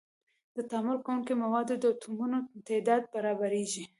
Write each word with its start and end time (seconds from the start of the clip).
د 0.55 0.57
تعامل 0.69 0.97
کوونکو 1.05 1.33
موادو 1.43 1.73
د 1.79 1.85
اتومونو 1.93 2.37
تعداد 2.69 3.01
برابریږي. 3.13 3.83